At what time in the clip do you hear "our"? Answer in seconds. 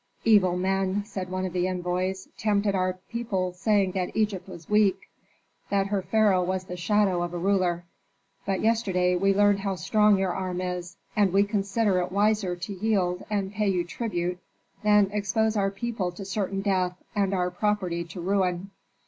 2.73-2.93, 15.55-15.69, 17.31-17.51